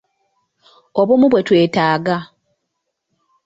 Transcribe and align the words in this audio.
Obumu 0.99 1.25
bwe 1.31 1.41
twetaaga. 1.47 2.17